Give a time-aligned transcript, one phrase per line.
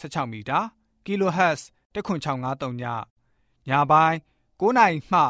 [0.00, 0.58] 16မီတာ
[1.06, 1.60] kHz
[1.94, 2.84] 10653ည
[3.68, 4.16] ညပိုင်း
[4.60, 5.20] 9နိုင်မှ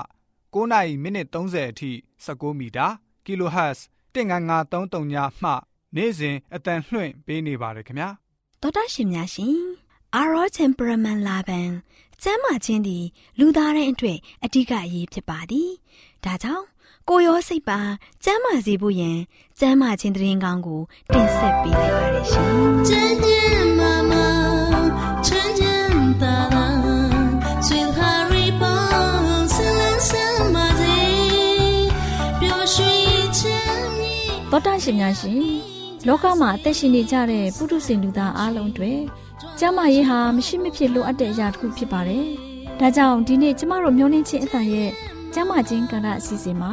[0.55, 1.93] 9နိုင်မိနစ်30အထိ
[2.25, 2.87] 16မီတာ
[3.27, 3.79] kHz
[4.15, 5.51] 19533ညမှ
[5.97, 8.09] နေ့စဉ်အတန်လှွင့်ပေးနေပါတယ်ခင်ဗျာ
[8.63, 9.59] တော်တာရှင်များရှင်
[10.15, 11.69] အာရော temperament လာပန်
[12.23, 13.05] ကျမ်းမာခြင်းသည်
[13.39, 15.71] လူသားတိုင်းအတွက်အဓိကအရေးဖြစ်ပါသည်
[16.25, 16.67] ဒါကြောင့်
[17.09, 17.81] ကိုရောစိတ်ပါ
[18.25, 19.19] ကျမ်းမာစေဖို့ယင်
[19.61, 22.53] ကျမ်းမာခြင်းတရင်ကောင်းကိုတင်ဆက်ပေးလိုက်ပါရရှင်။
[22.89, 23.78] ကျမ်းကျမ်း
[34.59, 35.43] သောတာရှင်များရှင်
[36.07, 38.93] လောကမှာအသက်ရှင်နေကြတဲ့ပုထုဇဉ်လူသားအလုံးတွေ
[39.59, 42.25] ကျမ်းမာရေးဟာမရှိမဖြစ်လိုအပ်တဲ့အရာတစ်ခုဖြစ်ပါတယ်။
[42.81, 44.91] ဒါကြောင့်ဒီနေ့ကျမတို့မျှဝင့်ခြင်းအသံရဲ့
[45.35, 46.73] ကျမ်းမာခြင်းကဏ္ဍအစီအစဉ်မှာ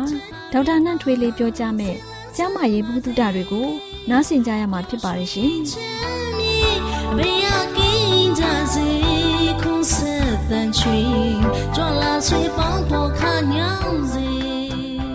[0.52, 1.96] ဒေါက်တာနှန့်ထွေးလေးပြောကြားမယ်
[2.38, 3.68] ကျမ်းမာရေးဘုဒ္ဓတွေကို
[4.10, 5.50] နားဆင်ကြရမှာဖြစ်ပါရဲ့ရှင်။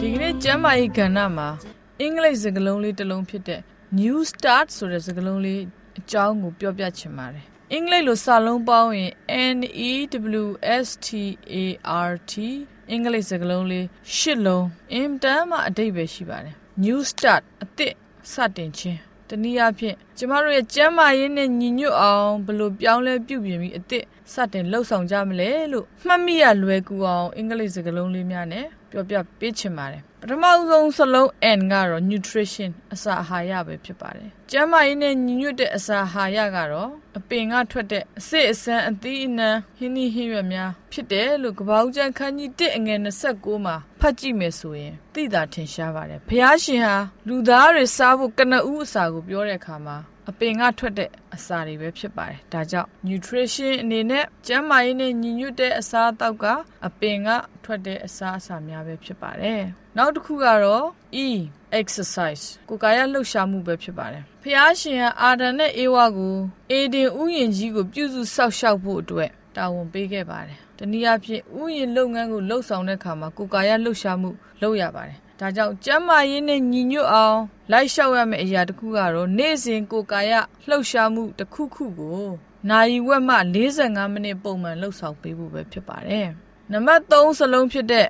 [0.00, 1.48] ဒီကနေ့ကျမ်းမာရေးကဏ္ဍမှာ
[2.02, 3.60] အင်္ဂလိပ်စကားလုံးလေးတစ်လုံးဖြစ်တဲ့
[4.00, 5.60] New Start ဆိုတဲ့စကားလုံးလေး
[6.00, 9.12] အကြောင်းကိုပြောပြချင်ပါတယ်။အင်္ဂလိပ်လိုစာလုံးပေါင်းရင်
[9.56, 9.92] N E
[10.42, 10.46] W
[10.84, 11.08] S T
[11.52, 11.64] A
[12.08, 12.32] R T
[12.90, 13.84] အင်္ဂလိပ်စကားလုံးလေး
[14.16, 17.94] ရှစ်လုံးအင်တန်မှအတိတ်ပဲရှိပါတယ် new start အသစ်
[18.32, 46.96] စတင်ခြင်းတနည်းအားဖြင့်ကျမတို့ရဲ့ကျမ်းမာရေးနဲ့ညီညွတ်အောင်ဘယ်လိုပြောင်းလဲပြုပြင်ပြီးအသစ် စတင်လှုပ်ဆောင်ကြမလဲလို့မှတ်မိရလွယ်ကူအောင်အင်္ဂလိပ်စကားလုံးလေးများနဲ့ပြောပြပေးချင်ပါတယ်ပထမဆုံးစလုံး N ကတော့ nutrition အစာအာဟာရပဲဖြစ်ပါတယ်။ကျန်းမာရေးနဲ့ညီညွတ်တဲ့အစာအာဟာရကတော့အပင်ကထွက်တဲ့အစစ်အဆန်းအသီးအနှံဟင်းသီးဟင်းရွက်များဖြစ်တယ်လို့ကပောက်ကျန်ခန်းကြီး1အငယ်29မှာဖတ်ကြည့်မယ်ဆိုရင်သိတာထင်ရှားပါတယ်။ဘုရားရှင်ဟာ
[47.28, 49.96] လူသားတွေစားဖို့ကနဦးအစာကိုပြောတဲ့အခါမှာ
[50.30, 56.44] အပင်ကထွက်တဲ့အစာတွေပဲဖြစ်ပါတယ်။ဒါကြောင့် nutrition အနေနဲ့ကျန်းမာရေးနဲ့ညီညွတ်တဲ့အစာအသောက်က
[56.86, 57.28] အပင်က
[57.64, 59.60] ထွက်တဲ့အစာအစာများပဲဖြစ်ပါတယ်။
[59.96, 60.86] နောက်တစ်ခုကတော့
[61.24, 61.28] E
[61.80, 66.36] exercise ကိုယ်ကာယလှုပ်ရှားမှုပဲဖြစ်ပါတယ်။ဖျားရှင်ကအာဒံနဲ့အေဝါကို
[66.70, 74.30] အေဒင်ဥယျင်ကြီးကိုပြုစုစောက်ရှောက်ဖို့အတွက်တာဝန်ပေးခဲ့ပါတယ်။တနည်းအားဖြင့်ဥယျင်လုပ်ငန်းကိုလှုပ်ဆောင်တဲ့အခါမှာကိုယ်ကာယလှုပ်ရှားမှု
[74.62, 77.38] လုပ်ရပါတယ်။ ဒါကြောင့်ကျန်းမာရေးနဲ့ညီညွတ်အောင်
[77.72, 80.32] လိုက်လျှောက်ရမယ့်အရာတစ်ခုကတော့နေ့စဉ်ကိုယ်ကာယ
[80.68, 82.26] လှုပ်ရှားမှုတစ်ခုခုကို
[82.70, 86.28] နိုင်ဝက်မှ45မိနစ်ပုံမှန်လှုပ်ဆောင်ပေးဖို့ပဲဖြစ်ပါတယ်။
[86.72, 88.06] နံပါတ်3စလုံးဖြစ်တဲ့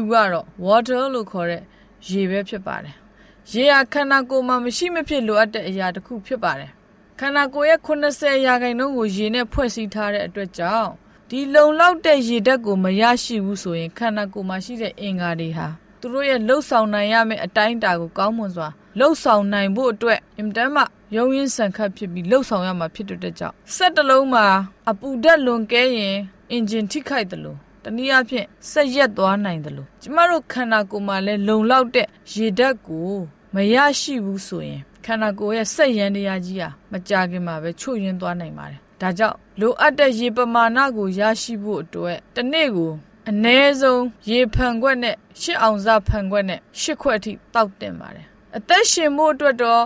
[0.00, 1.62] W ကတော့ water လို့ခေါ်တဲ့
[2.08, 2.94] ရေပဲဖြစ်ပါတယ်။
[3.52, 6.70] ရေဟာခန္ဓာကိုယ်မှာမရှိမဖြစ်လိုအပ်တဲ့အရာတစ်ခုဖြစ်ပါတယ်။
[7.20, 10.90] ခန္ဓာကိုယ်ရဲ့80ရာခိုင်နှုန်းကိုရေနဲ့ဖွဲ့စည်းထားတဲ့အတွက်ကြောင့်
[11.30, 15.68] ဒီလုံလောက်တဲ့ရေဓာတ်ကိုမရရှိဘူးဆိုရင်ခန္ဓာကိုယ်မှာရှိတဲ့အင်္ဂါတွေဟာ
[16.02, 18.68] သူတို့ရဲ့လှုပ်ဆောင်နိုင်ရမယ့်အတိုင်းအတာကိုကောင်းမွန်စွာ
[18.98, 20.82] လှုပ်ဆောင်နိုင်ဖို့အတွက်အင်တန်မှ
[21.16, 24.46] ရုံရင်းဆန်ခတ်ဖြစ်ပြီးလှုပ်ဆောင်ရမှာဖြစ်တဲ့ကြောင့်စက်တလုံးမှာ
[24.90, 26.16] အပူဓာတ်လွန်ကဲရင်
[26.50, 33.10] အင်ဂျင်ထိခိုက်တယ်လို့တနည်းအားဖြင့်ဆက်ရက်သွားနိုင်တယ်လို့ကျမတို့ခန္ဓာကိုယ်မှာလည်းလုံလောက်တဲ့ရေဓာတ်ကို
[33.54, 42.90] မရရှိဘူးဆိုရင်ခန္ဓာကိုယ်ရဲ့စက်ရန်တရားကြီးဟာမကြခင်မှာပဲချို့ယွင်းသွားနိုင်ပါတယ်ဒါကြောင့်လိုအပ်တဲ့ရေပမာဏကိုရရှိဖို့အတွက်တစ်နေ့ကို
[43.30, 48.26] အနည်းဆုံးရေဖန်ခွက်နဲ့ရှစ်အောင်စားဖန်ခွက်နဲ့ရှစ်ခွက်အထိတောက်တင်ပါတယ်
[48.56, 49.84] အသက်ရှင်ဖို့အတွက်တော့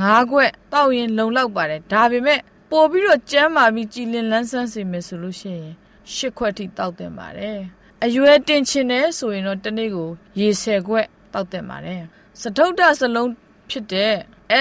[0.00, 2.40] ငါးခွက်တောက်ရင်လုံလောက်ပါတယ်ဒါပေမဲ့
[2.70, 5.74] ပို့ပြီးတော့ကျန်းမာပြီးကြည်လင်လန်းဆန်းစေမယ်ဆိုလို့ရှိရင်
[6.14, 7.58] ရှစ်ခွက်ထိတောက်တင်ပါတယ်
[8.04, 10.08] အရွယ်တင်ချင်တယ်ဆိုရင်တော့တစ်နေ့ကို
[10.40, 12.02] ရေဆယ်ခွက်တောက်တင်ပါတယ်
[12.40, 13.30] စတုဒ္ဒစလုံး
[13.70, 14.14] ဖြစ်တဲ့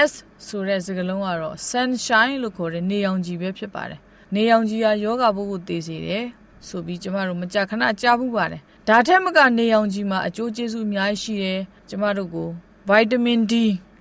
[0.10, 0.12] S
[0.48, 4.00] ဆိုတဲ့စကားလုံးကတော့ sunshine လို့ခေါ်တဲ့နေရောင်ခြည်ပဲဖြစ်ပါတယ်။
[4.36, 6.26] နေရောင်ခြည်ဟာယောဂဘုတ်ကိုသိစေတယ်
[6.68, 12.50] ဆိုပြီးကျမတို့မကြာခဏကြားဘူးပါတယ်။ဒါထက်မကနေရောင်ခြည်မှာအကျိုးကျေးဇူးအများကြီးရှိတယ်။ကျမတို့ကို
[12.90, 13.54] vitamin D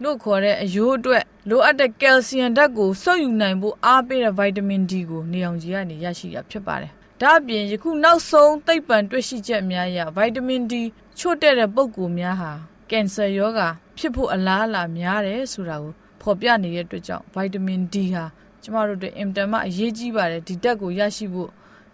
[0.03, 10.75] လို့ခေါ်တဲ့အယိုးအတွက်လိုအပ်တဲ့ကယ်လ်ဆီယမ်ဓာတ်ကိုစုပ်ယူနိုင်ဖို့အားပေးတဲ့ vitamin D ကိုနေရောင်ခြည်ကနေရရှိတာဖြစ်ပါတယ်။ဒါအပြင်ယခုနောက်ဆုံးသိပ္ပံတွေ့ရှိချက်များအရ vitamin D
[11.19, 12.53] ချို့တဲ့တဲ့ပုံကူများဟာ
[12.91, 13.69] ကင်ဆာရောဂါ
[13.99, 15.93] ဖြစ်ဖို့အလားအလာများတယ်ဆိုတာကို
[16.23, 18.25] ဖော်ပြနေတဲ့အတွက်ကြောင့်ဗိုက်တာမင် D ဟာ
[18.63, 21.51] ကျမတို့တို့အင်တန်မှအရေးကြီးပါတယ်ဒီတက်ကိုရရှိဖို့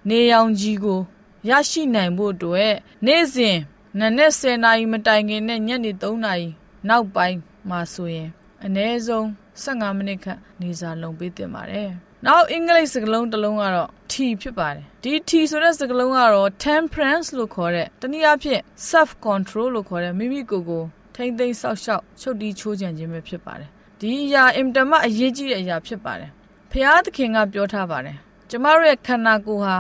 [0.09, 1.01] နေရောင်ကြီးကို
[1.49, 2.75] ရရှိနိုင်ဖို့အတွက်
[3.07, 3.57] နေ့စဉ်
[3.99, 6.49] နနက်10နာရီမတိုင်ခင်နဲ့ညနေ3နာရီ
[6.89, 7.39] နောက်ပိုင်း
[7.69, 8.29] မှာဆိုရင်
[8.65, 9.25] အနည်းဆုံး
[9.63, 11.89] 15မိနစ်ခန့်နေစာလုံပေးသင့်ပါတယ်။
[12.27, 18.61] နောက်အင်္ဂလိပ်စကားလုံးတစ်လုံးကတော့ T ဖြစ်ပါတယ်။ဒီ T ဆိုတဲ့စကားလုံးကတော့ temperance လို့ခေါ်တဲ့တနည်းအားဖြင့်
[18.91, 20.85] self control လို့ခေါ်တဲ့မိမိကိုယ်ကို
[21.15, 23.69] ထိမ့်သိမ်းဆောက်ရှောက်ချုပ်တီးချိုးချံခြင်းပဲဖြစ်ပါတယ်။
[24.01, 26.31] ဒီအရာအင်တမအရေးကြီးတဲ့အရာဖြစ်ပါတယ်။
[26.71, 28.17] ဖျားသခင်ကပြောထားပါတယ်။
[28.51, 29.77] ကျမတို့ရဲ့ခန္ဓာကိုယ်ဟာ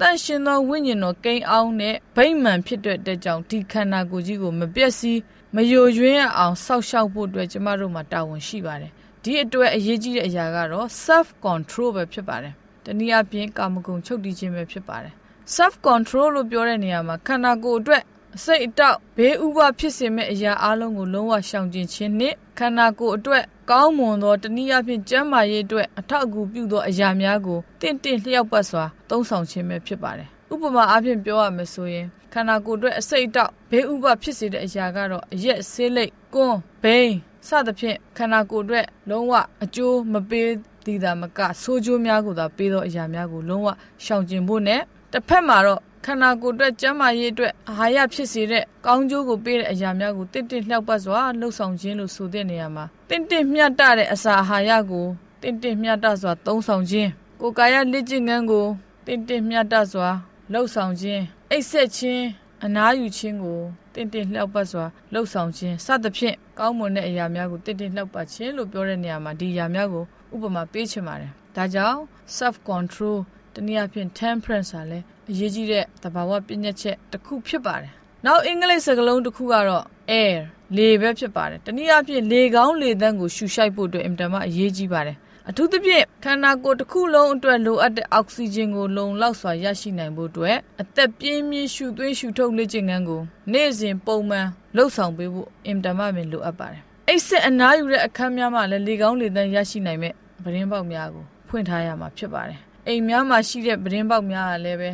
[0.00, 5.18] တန်ရှင်သောဝိညာဉ်တော်ကိန်းအောင်တဲ့ဗိမ္မာန်ဖြစ်တဲ့ကြောင့်ဒီခန္ဓာကိုယ်ကြီးကိုမပြည့်စည်
[5.54, 8.92] မယိုယွင်းအောင်စောက်ရှောက်ဖို့အတွက်ကျမတို့မှာတာဝန်ရှိပါတယ်
[9.22, 12.54] ဒီအတွက်အရေးကြီးတဲ့အရာကတော့ self control ပဲဖြစ်ပါတယ်
[12.84, 15.12] တနည်းအားဖြင့်ကာမဂုဏ်ချုပ်တည်ခြင်းပဲဖြစ်ပါတယ်
[15.56, 18.02] self control လို့ပြောတဲ့နေရာမှာခန္ဓာကိုယ်အတွက်
[18.36, 37.16] အစိတ်အတောက်ဘေးဥပဖြစ်စေမဲ့အရာအလုံးကိုလုံးဝရှောင်ကျဉ်ခြင်းနှင့်ခန္ဓာကိုယ်အတွက် ကောင်းမွန်သော တနည်းအားဖြင့် ကျန်းမာရေးအတွက် အထောက်အကူပြုသော အရာများကိုတင့်တင့်လျှောက်ပတ်စွာ သုံးဆောင်ခြင်းပဲ ဖြစ်ပါတယ် ဥပမာအားဖြင့် ပြောရမယ်ဆိုရင် ခန္ဓာကိုယ်အတွက်အစိတ်အတောက် ဘေးဥပဖြစ်စေတဲ့အရာကတော့ အရက် ဆေးလိပ် ကွန်း ဘိန်း
[37.48, 39.32] စသဖြင့် ခန္ဓာကိုယ်အတွက် လုံးဝ
[39.64, 40.48] အကျိုးမပေး
[40.84, 43.68] သည်သာမက ဆိုးကျိုးများကိုသာ ပေးသောအရာများကို လုံးဝ
[44.04, 44.80] ရှောင်ကျဉ်ဖို့နဲ့
[45.12, 55.06] တစ်ဖက်မှာတော့ ခန္ဓာကိုယ်အတွက်ကျန်းမာရေးအတွက်အာဟာရဖြစ်စေတဲ့ကောင်းကျိုးကိုပေးတဲ့အရာများကိုတင့်တင့်လျှောက်ပတ်စွာလှုပ်ဆောင်ခြင်းလို့ဆိုတဲ့နေရာမှာတင့်တင့်မျှတတဲ့အစာအာဟာရကို
[55.42, 57.10] တင့်တင့်မျှတစွာသုံးဆောင်ခြင်း
[57.40, 58.66] ကိုယ်ကာယလက်ကျင့်ခန်းကို
[59.06, 60.08] တင့်တင့်မျှတစွာ
[60.52, 62.24] လှုပ်ဆောင်ခြင်းအိပ်ဆက်ခြင်း
[62.64, 63.60] အနားယူခြင်းကို
[63.94, 70.04] တင့်တင့်လျှောက်ပတ်စွာလှုပ်ဆောင်ခြင်းစသဖြင့်ကောင်းမွန်တဲ့အရာများကိုတင့်တင့်လျှောက်ပတ်ခြင်းလို့ပြောတဲ့နေရာမှာဒီအရာများကို
[70.34, 71.98] ဥပမာပေးချင်ပါတယ်ဒါကြောင့်
[72.36, 73.18] self control
[73.54, 77.92] တနည်းအားဖြင့် temperance ဟာလည်း အရေးကြီးတဲ့သဘာဝပြည့်ညက်ချက်တစ်ခုဖြစ်ပါတယ်
[78.26, 79.84] နောက်အင်္ဂလိပ်စကားလုံးတစ်ခုကတော့
[80.22, 80.38] air
[80.76, 85.16] လေပဲဖြစ်ပါတယ်တနည်းအားဖြင့်လေကောင်းလေသန့်ကိုရှူရှိုက်ဖို့အတွက်အင်တာမအရေးကြီးပါတယ်
[85.48, 93.22] အထူးသဖြင့်ခန္ဓာကိုယ်တစ်ခုလုံးအတွက်လိုအပ်တဲ့အောက်ဆီဂျင်ကိုလုံလောက်စွာရရှိနိုင်ဖို့အတွက်အသက်ပြင်းပြင်းရှူသွင်းရှူထုတ်လေ့ကျင့်ခန်းကို
[93.52, 94.46] နေ့စဉ်ပုံမှန်
[94.76, 104.90] လှုပ်ဆောင်ပေးဖို့အင်တာမပင်လိုအပ်ပါတယ်အိတ်ဆက်အနားယူတဲ့အခန်းများမှာလည်းလေကောင်းလေသန့်ရရှိနိုင်မဲ့ပရင်းပေါက်များကိုဖွင့်ထားရမှာဖြစ်ပါတယ်အိမ်များမှာရှိတဲ့ပရင်းပေါက်များကလည်းပဲ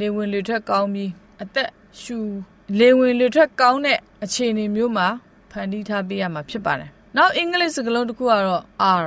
[0.00, 1.10] လေဝင်လေထွက်ကောင်းပြီး
[1.42, 1.70] အသက်
[2.00, 2.18] ရှူ
[2.78, 5.06] လေဝင်လေထွက်ကောင်းတဲ့အခြေအနေမျိုးမှာ
[5.50, 8.62] ဖန်တီးထားပေးရမှာဖြစ်ပါတယ်နောက်အင်္ဂလိပ်စကားလုံးတစ်ခုကတော့
[9.04, 9.06] R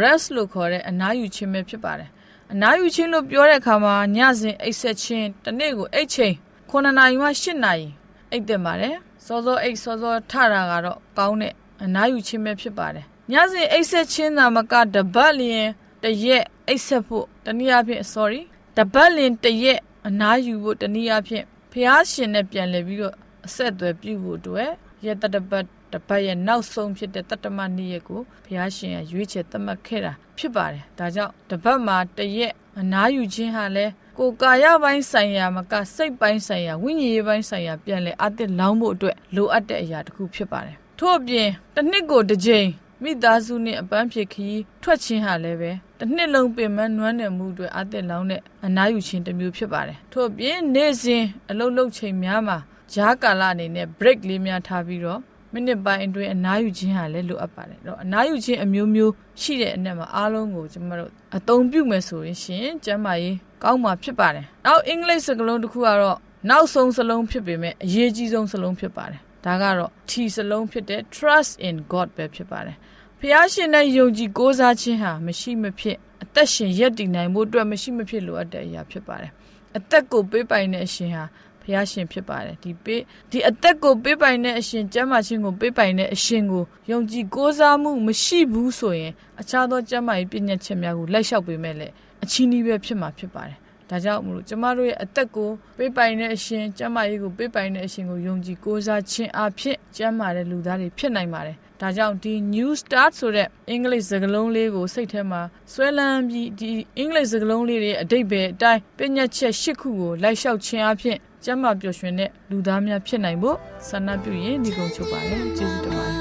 [0.00, 2.08] rest လို့ခေါ်တဲ့အနားယူခြင်းပဲဖြစ်ပါတယ်
[2.52, 6.34] အနားယူခြင်းလို့ပြောတဲ့အခါမှာညစဉ်အိပ်ဆက်ခြင်းတစ်နေ့ကိုအိပ်ချိန်
[6.70, 7.88] 9နာရီမှ10နာရီ
[8.30, 8.96] အိပ်တယ်ပါတယ်
[9.26, 11.52] စောစောအိပ်စောစောထတာကတော့ကောင်းတဲ့
[11.84, 15.68] အနားယူခြင်းပဲဖြစ်ပါတယ်ညစဉ်အိပ်ဆက်ခြင်းသာမကတပတ်လျင်
[16.02, 18.42] တရက်အိပ်ဆက်ဖို့တနည်းအားဖြင့် sorry
[18.76, 23.14] တပတ်လျင်တရက် အနားယူဖို့တနည်းအားဖြင့်ဖျားရှင်နဲ့ပြန်လည်ပြီးတော့
[23.46, 24.70] အဆက်အသွယ်ပြုဖို့အတွက်
[25.06, 42.68] ရက်တပတ်တပတ်ရဲ့နောက်ဆုံးဖြစ်တဲ့တတ္တမနေ့ရက်ကိုဘုရားရှင်ကရွေးချယ်သတ်မှတ်ခဲ့တာဖြစ်ပါတယ်။ဒါကြောင့်တပတ်မှာတရက်အနားယူခြင်းဟာလည်းကိုယ်ကာယပိုင်းဆိုင်ရာမကစိတ်ပိုင်းဆိုင်ရာဝိညာဉ်ရေးပိုင်းဆိုင်ရာပြန်လည်အသစ်လောင်းဖို့အတွက်လိုအပ်တဲ့အရာတစ်ခုဖြစ်ပါတယ်။ထို့အပြင်တစ်နှစ်ကိုတစ်ကြိမ်
[43.02, 52.58] မိသားစုနဲ့အပန်းဖြေခရီးထွက်ခြင်းဟာလည်းပဲတစ်နှစ်လုံးပင်မနွမ်းနယ်မှုတွေအသစ်လောင်းတဲ့အနားယူခြင်းတစ်မျိုးဖြစ်ပါတယ်။ထို့အပြင်နေ့စဉ်အလုပ်လုပ်ချိန်များမှာ
[52.92, 55.20] ဂျားကာလအနေနဲ့ break လေးများထားပြီးတော့
[55.52, 59.12] မိနစ်ပိုင်းအတွင်းအနားယူခြင်းဟာလည်းလိုအပ်ပါတယ်။တော့အနားယူခြင်းအမျိုးမျိုး
[59.42, 66.18] ရှိတဲ့အနက်မှာအားလုံးကိုကျွန်တော်တို့အသုံးပြုမယ်ဆိုရင်ရှင်ကျမ်းမာရေးကောင်းမှာဖြစ်ပါတယ်။နောက်အင်္ဂလိပ်စကားလုံးတစ်ခုကတော့
[66.50, 72.76] နောက်ဆုံးစလုံးဖြစ်ပေမဲ့အရေးကြီးဆုံးစလုံးဖြစ်ပါတယ်။ဒါကတော့ T စလုံးဖြစ်တဲ့ trust in God ပဲဖြစ်ပါတယ်။
[73.20, 79.32] ဖျားရှင်နဲ့ယုံကြည်ကိုးစားခြင်းဟာမရှိမဖြစ်အသက်ရှင်ရည်တည်နိုင်ဖို့အတွက်မရှိမဖြစ်လိုအပ်တဲ့အရာဖြစ်ပါတယ်။
[79.76, 81.24] အသက်ကိုပေးပိုင်တဲ့အရှင်ဟာ
[81.60, 91.88] ဘုရားရှင်ဖြစ်ပါတယ်ဒီပေးဒီအသက်ကိုပေးပိုင်တဲ့အရှင်ကျမ်းမာခြင်းကိုပေးပိုင်တဲ့အရှင်ကိုယုံကြည်ကိုးစားမှုမရှိဘူးဆိုရင်အခြားသောကျမ်းမာရေးပြည့်ညတ်ချက်များကိုလိုက်လျှောက်ပေးမဲ့လေ
[92.24, 93.58] အချီးနှီးပဲဖြစ်မှာဖြစ်ပါတယ်
[93.90, 105.42] ဒါကြောင့်မလို့ကျမတို့ရဲ့အသက်ကိုပေးပိုင်တဲ့အရှင်ကျမ်းမာရေးကိုပေးပိုင်တဲ့အရှင်ကိုယုံကြည်ကိုးစားခြင်းအဖြစ်ကျမ်းမာတဲ့လူသားတွေဖြစ်နိုင်ပါတယ် ဒါကြောင့်ဒီ new start ဆိုတဲ့အင်္ဂလိပ်စကားလုံးလေးကိုစိတ်ထဲမှာ
[105.72, 113.56] ဆွဲလန်းပြီးဒီအင်္ဂလိပ်စကားလုံးလေးတွေအတိတ်ပဲအတိုင်းပြည့်ညတ်ချက်၈ခုကိုလိုက်လျှောက်ခြင်းအဖြစ်ကျမ်းမာပျော်ရွှင်တဲ့လူသားများဖြစ်နိုင်ဖို့
[113.88, 116.16] ဆန္ဒပြုရင်ဒီကုန်းချုပ်ပါတယ်ကျေးဇူးတင်ပါတယ်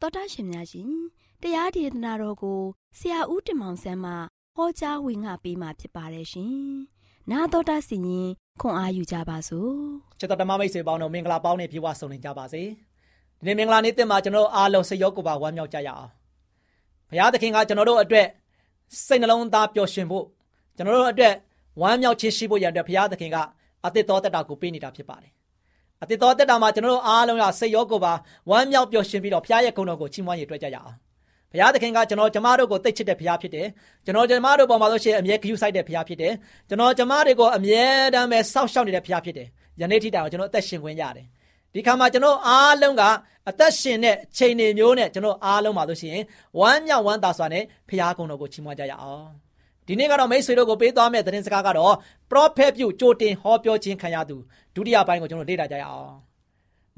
[0.00, 0.90] တော်တာရှင်များရှင်
[1.42, 2.60] တရားဒေသနာတော်ကို
[2.98, 4.12] ဆရာဦးတင်မောင်ဆန်းမှ
[4.56, 6.54] ဟောကြားဝင်ငါပေးมาဖြစ်ပါတယ်ရှင်
[7.30, 8.28] နာတော်တာစီရင်
[8.60, 9.72] ခွန်အားယူကြပါစို့
[10.18, 12.62] ချစ်တော်ဓမ္မမိတ်ဆွေပေါင်းတို့မင်္ဂလာပေါင်းနဲ့ပြေဝဆုံနေကြပါစေ
[13.46, 16.10] ဒီနေ့မင်္ဂလာနေ့တင်မှာကျွန်တော်တို့အားလုံးစိတ်ရောကိုယ်ပါဝမ်းမြောက်ကြရအောင်
[17.10, 18.26] ဘုရားသခင်ကကျွန်တော်တို့အတွက်
[19.06, 20.24] စိတ်နှလုံးသားပျော်ရွှင်ဖို့
[20.76, 21.34] ကျွန်တော်တို့အတွက်
[21.80, 23.36] ဝမ်းမြောက်ခြင်းရှိဖို့ရတဲ့ဘုရားသခင်က
[23.86, 25.32] အသစ်တော်တက်တာကိုပေးနေတာဖြစ်ပါတယ်
[26.02, 28.12] အသစ်တော်တက်တာမှာကျွန်တော်တို့အားလုံးကစိတ်ရောကိုယ်ပါ
[28.50, 30.94] ဝမ်းမြောက်ပျော်ရွှင်ပြီးတော့ဘုရားရဲ့ဂုဏ်တော်ကိုချီးမွမ်းရတွေ့ကြရအောင်
[31.52, 33.66] ဘုရားသခင်ကကျွန်တော်ကျမတို့ကိုသိချစ်တဲ့ဘုရားဖြစ်တယ်
[34.04, 36.32] ကျွန်တော်ကျမတို့ပေါ်မှာလို့ရှိရင်အမြဲဂရုစိုက်တဲ့ဘုရားဖြစ်တယ်
[36.68, 37.82] ကျွန်တော်ကျမတွေကိုအမြဲ
[38.14, 39.48] တမ်းပဲစောင့်ရှောက်နေတဲ့ဘုရားဖြစ်တယ်
[39.80, 41.26] ယနေ့ထိတိုင်ကျွန်တော်အသက်ရှင်ခွင့်ရတယ်
[41.78, 43.02] ဒီခါမှာကျွန်တော်အားလုံးက
[43.48, 46.24] အသက်ရှင်တဲ့ချိန်တွေမျိုးနဲ့ကျွန်တော်အားလုံးပါလို့ရှိရင်
[46.58, 49.28] ဝမ်းမြောက်ဝမ်းသာစွာနဲ့ဖခင်ကုံတော်ကိုချီးမွမ်းကြရအောင်
[49.86, 51.94] ဒီနေ့ကတော့မိတ်ဆွေတို့ကိုပေးသွားမယ့်သတင်းစကားကတော့
[52.30, 54.36] prophet ပြုကြိုတင်ဟောပြောခြင်းခံရသူ
[54.74, 56.14] ဒုတိယပိုင်းကိုကျွန်တော်လေ့လာကြရအောင်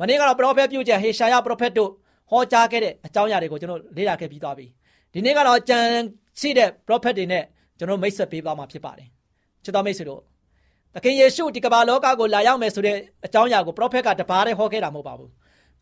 [0.00, 1.90] မနေ့ကတော့ prophet ပြုချက်ဟေရှာယ prophet တို့
[2.30, 4.66] ဟောကြားခဲ့တဲ့အကြောင်းအရာတွေကိုကျွန်တော်လေ့လာခဲ့ပြီးသွားပြီ
[5.12, 5.80] ဒီနေ့ကတော့ကြံ
[6.40, 7.44] ရှိတဲ့ prophet တွေနဲ့
[7.78, 9.08] ကျွန်တော်မိတ်ဆက်ပေးသွားမှာဖြစ်ပါတယ်
[9.64, 10.20] ချစ်တော်မိတ်ဆွေတို့
[10.94, 15.30] သခင်ယေရှုဒီကမ္ဘာလောကကိုလာရောက်မယ်ဆိုတဲ့အကြောင်းအရာကို prophet ကတပါးတည်းဟောခဲ့တာမဟုတ်ပါဘူး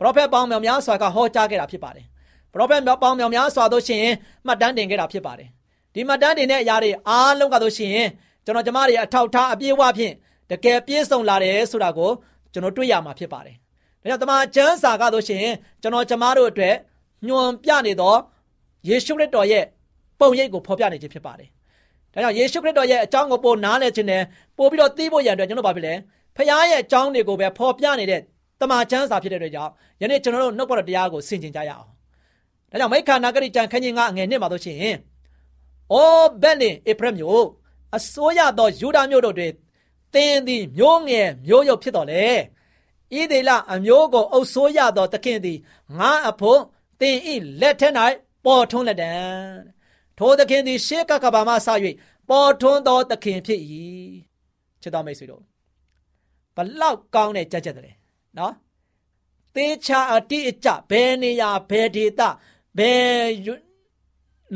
[0.01, 2.07] prophet ပေါင်းမြောင်များစွာကဟောကြားခဲ့တာဖြစ်ပါတယ်
[2.55, 4.05] prophet ပေါင်းမြောင်များစွာတို့ရှင်
[4.47, 5.49] မှတ်တမ်းတင်ခဲ့တာဖြစ်ပါတယ်
[5.95, 7.93] ဒီမှတ်တမ်းတင်တဲ့အရာတွေအားလုံးကတို့ရှင်
[8.45, 10.15] ကျွန်တော်ကျမတွေအထောက်ထားအပြည့်အဝဖြင့်
[10.51, 12.11] တကယ်ပြည့်စုံလာတယ်ဆိုတာကို
[12.53, 13.57] ကျွန်တော်တွေ့ရမှာဖြစ်ပါတယ်
[14.01, 15.45] ဒါကြောင့်တမန်ကျမ်းစာကတို့ရှင်
[15.83, 16.75] ကျွန်တော်ကျမတို့အတွက်
[17.27, 18.15] ညွန်ပြနေသော
[18.89, 19.65] ယေရှုခရစ်တော်ရဲ့
[20.21, 21.49] ပုံရိပ်ကိုဖော်ပြနေခြင်းဖြစ်ပါတယ်
[22.15, 24.23] ဒါကြောင့်ယေရှုခရစ်တော်ရဲ့အကြောင်းကိုပိုနားလည်ခြင်းနဲ့
[24.57, 25.95] ပို့ပြီးတော့သိဖို့ရန်အတွက်ကျွန်တော်ဘာဖြစ်လဲ
[26.37, 28.21] ဖခင်ရဲ့အကြောင်းတွေကိုပဲဖော်ပြနေတဲ့
[28.61, 31.87] တမန်ကျမ်းစာဖြစ်တဲ့အတွက်ကြောင့်ယနေ့ကျွန်တော်တို့နှုတ်ပေါ်တရားကိုဆင်ခြင်ကြရအောင်
[32.71, 34.97] ဒါကြောင့်မိခန္ဓာဂရိကျန်ခန်းကြီးငါအငယ်နှစ်မှာတို့ရှိရင်
[35.93, 37.47] အိုဘက်လင်ဧဖရမျိုး
[37.97, 39.53] အစိုးရသောယူဒာမျိုးတို့တွင်
[40.15, 42.25] တင်းသည်မျိုးငယ်မျိုးရုပ်ဖြစ်တော်လေ
[43.17, 45.59] ဣဒေလအမျိုးကိုအုပ်ဆိုးရသောသခင်သည်
[45.99, 46.61] ငါအဖို့
[47.01, 47.95] တင်းဤလက်ထက်၌
[48.45, 49.13] ပေါ်ထွန်းလက်တံ
[50.19, 51.69] ထိုသခင်သည်ရှေးကကဘာမှဆ၍
[52.29, 53.61] ပေါ်ထွန်းသောသခင်ဖြစ်၏
[54.83, 55.43] ချစ်တော်မိတ်ဆွေတို့
[56.57, 57.97] ဘလောက်ကောင်းတဲ့ကြက်ကြက်တယ်
[58.39, 58.55] နော်
[59.55, 62.21] သေချာအတိအကျဘယ်နေရာဘယ်ဒေသ
[62.79, 63.27] ဘယ်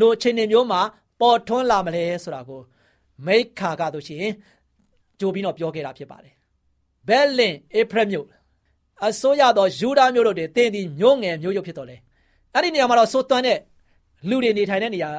[0.00, 0.81] လိုချင်းနေမျိုးမှာ
[1.21, 2.61] ပေါ်ထွန်းလာမလဲဆိုတာကို
[3.26, 4.26] မိခါကတို့ရှင်
[5.21, 6.35] ကြိုပြီးတော့ပြောခဲ့တာဖြစ်ပါတယ်
[7.09, 8.26] ဘဲလင်ဧဖရမြို့
[9.07, 11.97] အစိုးရသောယူဒာမျိုးတို့တွေတင်းဒီမျိုးငယ်မျိုးရုပ်ဖြစ်တော်လဲ
[12.54, 13.59] အဲ့ဒီနေရာမှာတော့စိုးသွမ်းတဲ့
[14.28, 15.11] လူတွေနေထိုင်တဲ့နေရာ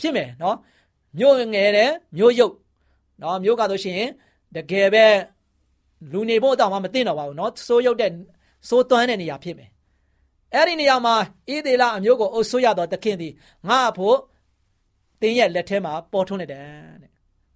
[0.00, 0.56] ဖြစ်မယ်နော်
[1.18, 2.54] မျိုးငယ်တဲ့မျိုးရုပ်
[3.22, 4.02] နော်မျိုးကဆိုရှင်
[4.54, 5.06] တကယ်ပဲ
[6.12, 8.10] လူနေဖို့တောင်မှမသိတော့ပါဘူးနော်စိုးရုပ်တဲ့
[8.68, 9.70] စိုးသွမ်းတဲ့နေရာဖြစ်မယ်
[10.54, 11.14] အဲ့ဒီနေရာမှာ
[11.48, 13.32] ဣသေလအမျိုးကိုအုပ်ဆိုးရတော့တခင်သည်
[13.68, 14.18] ငါ့ဖို့
[15.20, 16.62] တင်းရဲ့လက်ထဲမှာပေါ်ထွန်းနေတယ်
[17.02, 17.10] တဲ့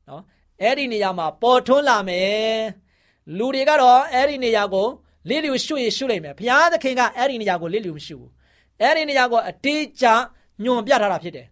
[0.09, 0.23] နော်
[0.63, 2.59] အဲ့ဒီနေရာမှာပေါ်ထွန်းလာမယ်
[3.39, 4.87] လူတွေကတော့အဲ့ဒီနေရာကို
[5.29, 8.31] လစ်လျူရှုရရှုလိုက်မယ်ဘုရားသခင်ကအဲ့ဒီနေရာကိုလစ်လျူမရှုဘူး
[8.81, 10.05] အဲ့ဒီနေရာကိုအတေးချ
[10.65, 11.47] ညွန်ပြထားတာဖြစ်တယ်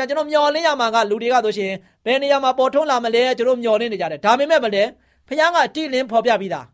[0.00, 1.72] ဒါကြောင့်ကျွန်တော်မျော်လင့်ရမှာကလူတွေကဆိုရှင်
[2.04, 4.82] ဘယ်နေရာမှာပေါ်ထွန်းလာမလဲကျွန်တော်မျော်လင့်နေကြတယ်ဒါပေမဲ့မလဲ
[5.28, 6.66] ဘုရားကတိလင်းဖော်ပြပြီးသား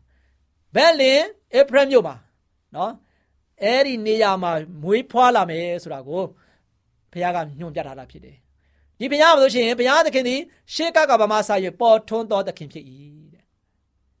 [0.75, 1.19] ဘယ်လင်
[1.57, 2.15] ဧဖရမြို့မှာ
[2.75, 2.91] နော်
[3.63, 4.51] အဲ့ဒီနေရာမှာ
[4.83, 6.23] မွေးဖွားလာမယ်ဆိုတာကို
[7.11, 8.37] ဘုရားကညွှန်ပြထားတာဖြစ်တယ်
[8.99, 10.39] ဒီဘုရားမလို့ရှိရင်ဘုရားသခင်သည်
[10.73, 12.85] ရှေးကကဘာမဆာရပေါ်ထွန်းတော်သခင်ဖြစ်၏
[13.33, 13.43] တဲ့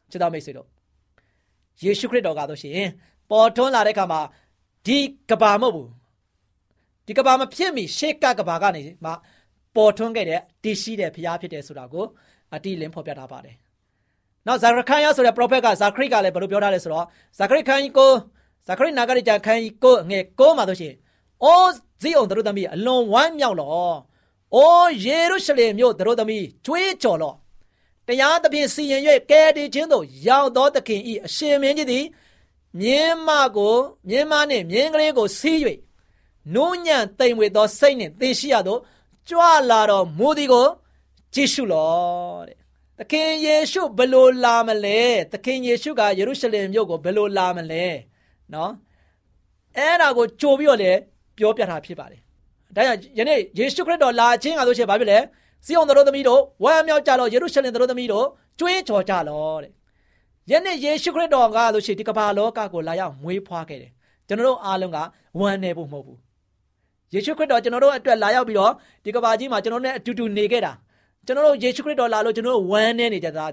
[0.09, 0.67] ချစ်တော်မိတ်ဆွေတို့
[1.83, 2.87] ယေရှုခရစ်တော်ကဆိုရှင်
[3.31, 4.21] ပေါ်ထွန်းလာတဲ့အခါမှာ
[4.85, 4.97] ဒီ
[5.29, 5.89] ကဘာမဟုတ်ဘူး
[7.09, 9.11] ဒီကဘာမဖြစ်မီရှေးကကဘာကနေမှ
[9.75, 12.05] ပေါ်ထွန်းခဲ့တဲ့တည်ရှိတဲ့ဘုရားဖြစ်တယ်ဆိုတာကို
[12.55, 13.55] အတိလင်းဖော်ပြထားပါတယ်
[14.47, 17.05] နောက်ဇာခရခန်ယဆိုတဲ့ prophet ကဇာခရိကလည်းဘယ်လိုပြောထားလဲဆိုတော့
[17.37, 18.11] ဇာခရိခန်ကို
[18.67, 20.93] ဇာခရိနာဂရိကြခန်ကိုငယ်ကိုမှာဆိုရှင်
[21.43, 23.93] အိုးဇီအောင်တို့သမီးအလွန်ဝမ်းမြောက်လော။
[24.55, 27.35] အိုးယေရုရှလင်မြို့တို့သမီးကြွေးကြော်လော့။
[28.07, 29.01] တရားသဖြင့်စီရင်၍
[29.31, 32.05] ကဲတည်ခြင်းသို့ရောက်သောသခင်ဤအရှင်မင်းကြီးသည်
[32.79, 33.75] မြင်းမကို
[34.09, 35.59] မြင်းမနှင့်မြင်းကလေးကိုစီး၍
[36.55, 38.77] နုညံ့တိမ်ဝေသောစိတ်နှင့်သင်ရှိရသော
[39.29, 40.67] ကြွလာတော်မူသည်ကို
[41.33, 42.57] ကြည့်ရှုလော့တဲ့
[42.99, 44.99] သခင်ယေရှုဘယ်လိုလာမလဲ
[45.31, 47.85] သခင်ယေရှုကယေရုရှလင်မြို့ကိုဘယ်လိုလာမလဲ
[48.53, 48.71] နော်
[49.77, 50.91] အဲ့ဒါကိုကြိုပြီးတော့လေ
[51.37, 52.21] ပြောပြတာဖြစ်ပါတယ်
[52.75, 55.19] ဒါကြောင့်ယနေ့ယေရှုခရစ်တော်လာခြင်းကဆိုရှင်ဘာဖြစ်လဲ
[55.65, 58.25] စီအောင်တော်သမီးတို့ဝမ်းမြောက်ကြလောယေရုရှလင်တော်သမီးတို့
[58.59, 59.71] ကြွေးကြော်ကြလောတဲ့
[60.51, 63.91] ယနေ့ယေရှုခရစ်တော်ကဆိုရှင်ဒီကမ္ဘာလောကကိုလာရောက်မွေးဖွားခဲ့တယ်
[64.27, 64.97] ကျွန်တော်တို့အားလုံးက
[65.39, 66.19] ဝမ်းနေဖို့မဟုတ်ဘူး
[67.13, 68.71] ယေရှုခရစ်တော်ကျွန်တော်တို့အတွက်လာရောက်ပြီးတော့
[69.03, 70.71] ဒီကမ္ဘာကြီးမှာကျွန်တော်တို့နဲ့အတူတူနေခဲ့တာ
[71.25, 73.45] ကျွန်တော်တို့ယေရှုခရစ်တော်လာလို့ကျွန်တော်တို့ဝမ်းနေနေကြတာ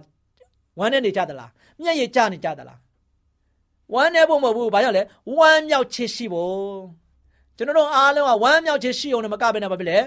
[0.78, 1.50] ဝမ်းနေနေကြသလား
[1.82, 2.78] မျက်ရည်ကျနေကြသလား
[3.94, 5.02] ဝမ်းနေဖို့မဟုတ်ဘူးဘာကြောင့်လဲ
[5.36, 6.78] ဝမ်းမြောက်ချစ်ရှိဖို့
[7.56, 9.98] ကျွန်တော်တို့အားလုံးကဝမ်းမြောက်ချစ်ရှိအောင်လည်းမကဘဲနဲ့ဘာဖြစ်လဲ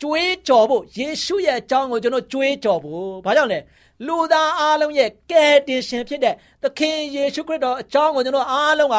[0.00, 3.58] ကြွေးကြော်ဖို့ယေရှုရဲ့အကြောင်းကိုကျွန်တော်ကြွေးကြော်ဖို့ဘာကြောင့်လဲ
[4.06, 8.96] လူသားအားလုံးရဲ့ကယ်တင်ရှင်ဖြစ်တဲ့သခင်ယေရှုခရစ်တော်အကြောင်းကိုကျွန်တော်အားလုံးက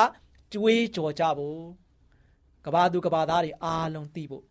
[0.54, 1.85] ကြွေးကြော်ကြဖို့
[2.66, 4.44] ကဘာသူကဘာသားတွေအားလုံးသိဖို့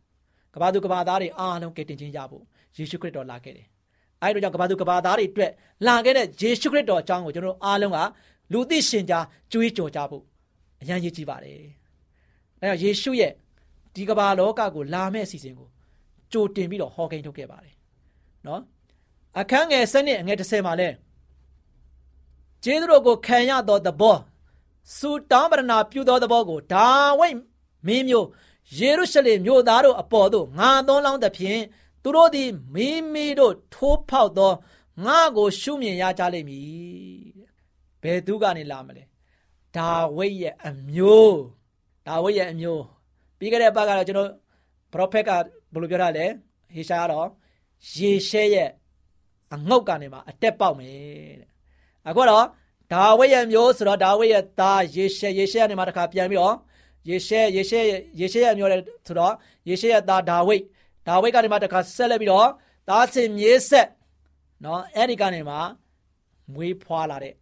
[0.54, 2.42] ကဘာသူကဘာသားတွေအားလုံးကယ်တင်ခြင်းရဖို့
[2.76, 3.66] ယေရှုခရစ်တော်လာခဲ့တယ်
[4.22, 5.52] အဲဒီတော့ကြောင့်ကဘာသူကဘာသားတွေအတွက်
[5.86, 7.98] လာခဲ့တဲ့ယေရှုခရစ်တော်အကြောင်းကိုကျွန်တော်အားလုံးက
[8.52, 10.24] လူသိရှင်ကြားကြွေးကြော်ကြဖို့
[10.80, 11.58] အရန်ရည်ကြည့်ပါတယ်။
[12.60, 13.32] အဲတော့ယေရှုရဲ့
[13.94, 15.68] ဒီကမ္ဘာလောကကိုလာမဲ့အစီအစဉ်ကို
[16.32, 17.74] ကြိုတင်ပြီးတော့ဟောကိန်းထုတ်ခဲ့ပါတယ်။
[18.46, 18.60] နော်။
[19.40, 20.88] အခန်းငယ်7နှစ်အငယ်30မှာလဲ
[22.64, 24.16] ကျေးဇူးတော်ကိုခံရသောသဘော
[24.96, 27.28] စူတောင်းပရဏာပြုသောသဘောကိုဒါဝိ
[27.86, 28.26] မင်းမျိုး
[28.78, 31.60] ယေရုရှလင်မြို့သားတို့အပေါ်သို့ငါသွန်းလောင်းသဖြင့်
[32.02, 34.52] သူတို့သည်မိမိတို့ထိုးဖောက်သော
[35.04, 37.34] ငါကိုရှုမြင်ရကြလိမ့်မည်
[38.02, 39.04] ဘယ်သူကနေလာမလဲ
[39.76, 41.38] ဒါဝိဒ်ရဲ့အမျိုး
[42.06, 42.82] ဒါဝိဒ်ရဲ့အမျိုး
[43.38, 44.30] ပြီးခဲ့တဲ့ဘက်ကတော့ကျွန်တော်
[44.92, 45.30] ပရောဖက်က
[45.72, 46.26] ဘယ်လိုပြောတာလဲ
[46.74, 47.28] ဟေရှာကတော့
[47.96, 48.70] ယေရှဲရဲ့
[49.54, 51.50] အငုတ်ကနေမှအတက်ပေါက်မယ်တဲ့
[52.08, 52.44] အခုတော့
[52.92, 56.56] ဒါဝိဒ်ရဲ့မျိုးဆိုတော့ဒါဝိဒ်ရဲ့သားယေရှဲယေရှဲကနေမှတစ်ခါပြန်ပြီးတော့
[57.08, 57.80] ယေရှဲယေရှဲ
[58.20, 59.34] ယေရှဲရဲ့မျိုးလဲဆိုတော့
[59.68, 60.62] ယေရှဲရဲ့သားဒါဝိဒ်
[61.08, 62.48] ဒါဝိဒ်ကနေမှတစ်ခါဆက်လက်ပြီးတော့
[62.88, 63.88] သားစင်မြေးဆက်
[64.64, 65.56] နော်အဲ့ဒီကနေမှ
[66.54, 67.34] မွေးဖွားလာတဲ့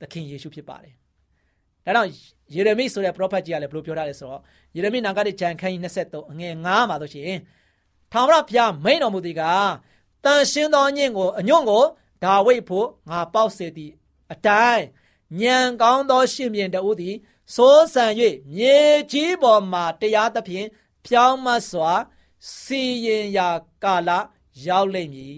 [0.00, 0.94] သခင်ယေရှုဖြစ်ပါတယ်။
[1.86, 2.10] ဒါကြောင့်
[2.54, 4.40] ယေရမိဆိုတဲ့ prophet ကြီးကလည်းဘယ်လိုပြောထားလဲဆိုတော့
[4.76, 7.38] ယေရမိနာဂတိကျမ်းခန်းကြီး23အငယ်9မှာဆိုရှင်
[8.12, 9.42] ထာဝရဘုရားမိန်တော်မူသည်က
[10.24, 11.84] တန်ရှင်းသောညင့်ကိုအညွန့်ကို
[12.24, 13.92] ဒါဝိဒ်ဖို့ငါပေါက်စေသည်
[14.32, 14.84] အတိုင်း
[15.40, 17.14] ညံကောင်းသောရှင်ပြန်တဦးသည်
[17.54, 18.04] စိုးစံ၍
[18.54, 18.78] မြေ
[19.12, 20.68] ကြီးပေါ်မှတရားသဖြင့်
[21.06, 21.92] ဖြောင်းမစွာ
[22.60, 23.48] စီရင်ရာ
[23.84, 24.10] ကာလ
[24.66, 25.34] ရောက်လိမ့်မည်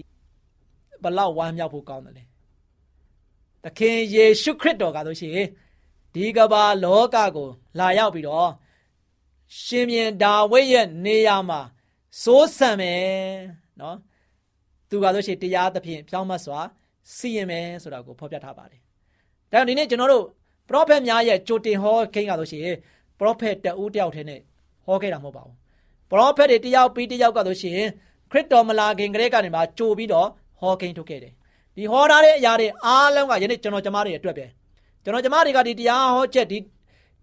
[1.03, 2.23] ဘလောက်ဝမ်းမြောက်ဖို့ကောင်းတယ်လေ
[3.63, 5.47] သခင်ယေရှုခရစ်တော်ကဆိုရှင်
[6.13, 8.49] ဒီကဘာလောကကို လာရောက်ပြီးတော့
[9.63, 11.61] ရှင်ပြန်ဒါဝိဒ်ရဲ့နေရာမှာ
[12.23, 13.05] စိုးစံမယ်
[13.79, 13.97] နော်
[14.89, 16.59] သူကဆိုရှင်တရားသဖြင့်ဖြောင်းမစွာ
[17.15, 18.81] စီရင်မယ်ဆိုတာကိုဖော်ပြထားပါတယ်
[19.51, 20.25] ဒါကြောင့်ဒီနေ့ကျွန်တော်တို့
[20.67, 22.75] ပရောဖက်များရဲ့ကြိုတင်ဟောခိန်းကဆိုရှင်
[23.19, 24.39] ပရောဖက်တဦးတယောက်တည်းနဲ့
[24.85, 25.55] ဟောခဲ့တာမဟုတ်ပါဘူး
[26.11, 27.79] ပရောဖက်တွေတယောက်ပြီးတယောက်ကဆိုရှင်
[28.31, 30.27] ခရစ်တော်မလာခင်ကလေးကနေမှကြိုပြီးတော့
[30.59, 31.33] ဟောကိန်းထုတ်ခဲ့တယ်
[31.75, 34.45] ဒီဟောထားတဲ့အရာတွေအားလုံးကယနေ့ကျွန်တော်ကျမတွေအတွက်ပဲ
[35.03, 36.57] ကျွန်တော်ကျမတွေကဒီတရားဟောချက်ဒီ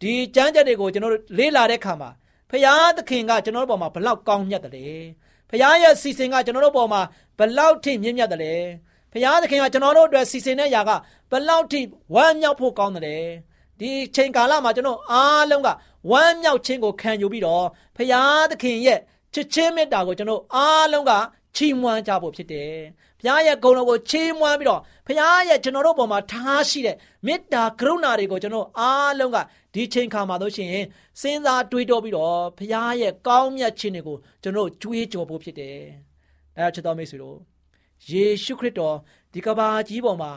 [0.03, 2.11] ဒီကျမ်းချက်တွေကိုကျွန်တော်တို့လေ့လာတဲ့အခါမှာ
[2.51, 5.05] ဖရာသခင်ကကျွန်တော်တို့ပေါ်မှာဘလောက်ကောင်းမြတ်တယ်
[5.51, 7.01] ဖရာရဲ့စီစဉ်ကကျွန်တော်တို့ပေါ်မှာ
[7.39, 8.63] ဘလောက်ထိမြင့်မြတ်တယ်
[9.13, 10.91] ဖရာသခင်ကကျွန်တော်တို့အတွက်စီစဉ်တဲ့ຢာက
[11.31, 11.81] ဘလောက်ထိ
[12.15, 13.25] ဝမ်းမြောက်ဖို့ကောင်းတယ်
[13.81, 15.69] ဒီချိန်ကာလမှာကျွန်တော်အားလုံးက
[16.11, 18.99] ဝမ်းမြောက်ခြင်းကိုခံယူပြီးတော့ဖရာသခင်ရဲ့
[19.35, 21.13] ချစ်ချင်းမေတ္တာကိုကျွန်တော်အားလုံးက
[21.57, 22.75] ချီးမွမ်းကြဖို့ဖြစ်တယ်။
[23.21, 26.97] ဘုရားရဲ့ဂုဏ်တော်ကိုချီးမွမ်းပြီးတော့ဘုရားရဲ့ကျွန်တော်တို့ပေါ်မှာထားရှိတဲ့
[27.27, 29.39] မေတ္တာကရုဏာတွေကိုကျွန်တော်အားလုံးက
[29.75, 30.87] ဒီချိန်ခါမှာတို့ရှိရင်
[31.21, 35.79] စဉ်းစားတွေးတောပြီးတော့ဘုရားရဲ့ကောင်းမြတ်ခြင်းတွေကိုကျွန်တော်ကြွေးကြော်ဖို့ဖြစ်တယ်။
[36.57, 37.52] ဒါကြောင့်ချစ်တော်မိတ်ဆွေတို့
[38.11, 38.97] ယေရှုခရစ်တော်
[39.35, 40.31] ဒီကဘာကြီးပေါ်မှာ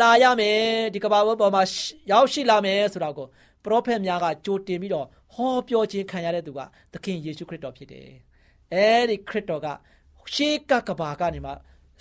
[0.00, 0.60] လာရမယ်
[0.94, 1.62] ဒီကဘာပေါ်မှာ
[2.10, 3.26] ရောက်ရှိလာမယ်ဆိုတာကို
[3.64, 6.60] ပရောဖက်များကကြိုတင်ပြီးတော့ဟောပြောခြင်းခံရတဲ့သူက
[6.92, 8.08] သခင်ယေရှုခရစ်တော်ဖြစ်တယ်။
[8.72, 9.66] အဲဒီခရစ်တော်က
[10.34, 11.52] ရှေးကကဘာကနေမှ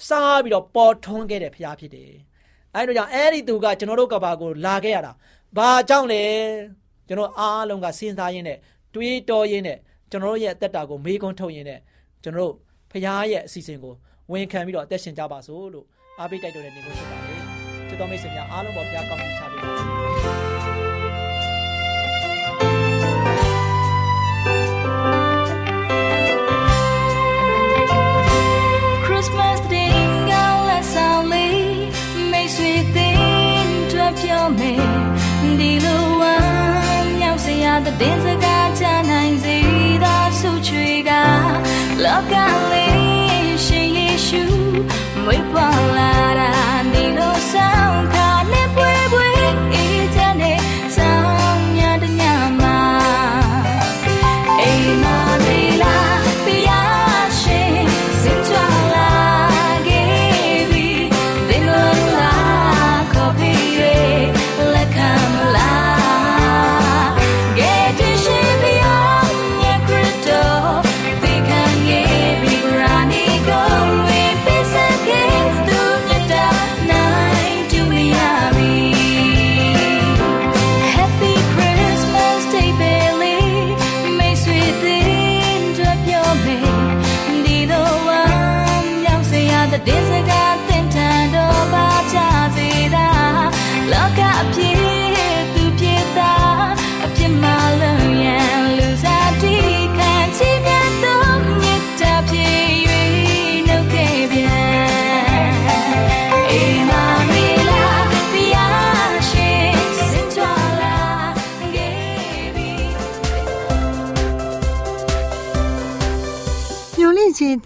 [0.08, 2.12] စားပြီးတော့ပေါ်ထွန်းခဲ့တဲ့ဖရားဖြစ်တယ်။
[2.76, 5.12] အဲဒီတော့ကြောင့်အဲဒီသူကကျွန်တော်တို့ကဘာကိုလာခဲ့ရတာ။
[5.58, 6.24] ဘာကြောင့်လဲ။
[7.08, 8.58] ကျွန်တော်အားလုံးကစဉ်းစားရင်းနဲ့
[8.94, 9.78] တွေးတောရင်းနဲ့
[10.12, 11.80] ကျွန်တော်တို့ရဲ့အသက်တာကိုမေးခွန်းထုတ်ရင်းနဲ့
[12.24, 12.54] ကျွန်တော်တို့
[12.92, 13.94] ဖရားရဲ့အစီအစဉ်ကို
[14.32, 15.86] ဝန်ခံပြီးတော့အသက်ရှင်ကြပါစို့လို့
[16.20, 17.40] အားပေးတိုက်တော်တဲ့နေလို့ဖြစ်ပါတယ်။
[17.88, 19.86] ချစ်တော်မိတ်ဆွေများအားလုံးပေါ်ဘုရားကောင်းချပေးပါစေ။
[29.06, 29.94] Christmas Day
[30.30, 30.32] က
[30.68, 31.64] လက်ဆောင်လေး
[32.32, 33.18] မိတ်ဆွေတင်
[33.92, 34.86] တွေ့ပြောမယ်
[35.60, 39.58] ဒီလိုဝမ်းမြောက်စရာတဲ့တင်စကားချနိုင်စေ
[40.04, 41.12] သာဆုချွေက
[42.04, 42.93] လောကလေးရှင်ယေရှု
[45.26, 46.64] မွေးဖွားလာတာ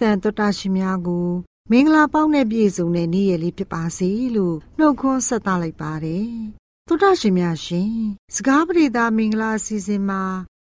[0.00, 1.28] တန်တော်တာရှင်များကို
[1.70, 6.28] မင်္ဂလာပေါင်းနဲ့ပြည့်စုံတဲ့နေ့ရက်လေးဖြစ်ပါစေလို့နှုတ်ခွန်းဆက်သလိုက်ပါတယ်။
[6.86, 7.92] တော်တာရှင်များရှင်
[8.34, 10.22] စကားပရိသမင်္ဂလာအစီအစဉ်မှာ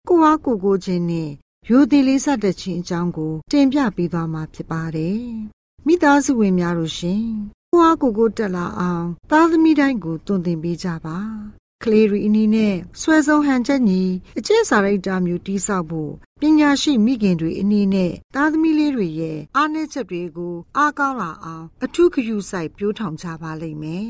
[0.08, 1.30] ကိုဝါကိုကိုချင်းနဲ့
[1.70, 5.22] ရိုသေလေးဆက်တဲ့ချင်းအကြောင်းကို တင်ပြပေးသွားမှာဖြစ်ပါတယ်။
[5.86, 7.24] မိသားစုဝင်များတို့ရှင်
[7.70, 11.18] ကိုဝါကိုကိုတက်လာအောင် သားသမီးတိုင်းကိုတုံသင်ပေးကြပါ။
[11.84, 14.02] ကလေးရီအနီးနဲ့ဆွဲဆုံးဟန်ချက်ညီ
[14.38, 24.08] အကျင့်စာရိတ္တမျိုးတိဆောက်ဖို့ပညာရှိမိခင်တွေအနည်းနဲ့သားသမီးလေးတွေရဲ့အားနည်းချက်တွေကိုအားကောင်းလာအောင်အထူးဂရုစိုက်ပြိုးထောင်ကြပါလိမ့်မယ်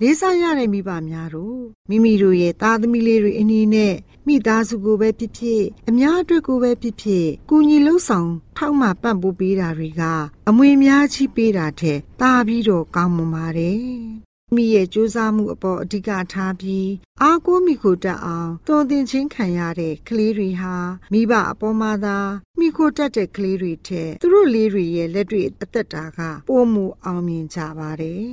[0.00, 3.94] လေးစားရတဲ့မိဘများတို့မိမိတို့ရဲ့သားသမီးလေးတွေအနည်းနဲ့
[4.26, 10.02] မိသားစုကိုပဲဖြစ်ဖြစ်အများအတွက်ကိုပဲဖြစ်ဖြစ်ကူညီလှုပ်ဆောင် ထောက်မှပံ့ပိုးပေးတာတွေက
[10.48, 16.90] အမွေများကြီးပေးတာထက်တာပြီးတော့ကောင်းမွန်ပါတယ် မိရဲ့စူးစမ်းမှုအပေါ်အဓိကထားပြီး
[17.22, 20.74] အားကိုးမိခိုတတ်အောင်သွန်သင်ချင်းခံရတဲ့ကလေးတွေဟာ
[21.12, 22.18] မိဘအပေါ်မှာသာ
[22.58, 28.28] မိခိုတတ်တဲ့ကလေးတွေထက်သူတို့လေးတွေရဲ့လက်တွေအသက်တာကပိုမှုအောင်မြင်ကြပါတယ်